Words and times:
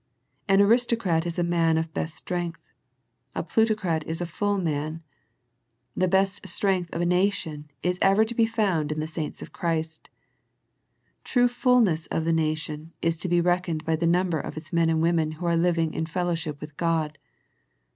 An 0.47 0.61
aristocrat 0.63 1.27
is 1.27 1.37
a 1.37 1.43
man 1.43 1.77
of 1.77 1.93
best 1.93 2.15
strength. 2.15 2.71
A 3.35 3.43
plutocrat 3.43 4.03
is 4.07 4.19
a^juLlman. 4.19 5.01
The 5.95 6.07
best 6.07 6.47
strength 6.47 6.89
of 6.91 6.99
the 7.01 7.05
nation 7.05 7.69
is 7.83 7.99
ever 8.01 8.25
to 8.25 8.33
be 8.33 8.47
found 8.47 8.91
in 8.91 8.99
the 8.99 9.05
saints 9.05 9.43
of 9.43 9.53
Christ. 9.53 10.09
The 11.21 11.29
true 11.29 11.47
fulness 11.47 12.07
of 12.07 12.25
the 12.25 12.33
na 12.33 12.55
tion 12.55 12.93
is 13.03 13.15
to 13.17 13.29
be 13.29 13.41
reckoned 13.41 13.85
by 13.85 13.95
the 13.95 14.07
number 14.07 14.39
of 14.39 14.57
its 14.57 14.73
men 14.73 14.89
and 14.89 15.03
women 15.03 15.33
who 15.33 15.45
are 15.45 15.55
living 15.55 15.93
in 15.93 16.07
fellowship 16.07 16.59
with 16.61 16.77
God. 16.77 17.19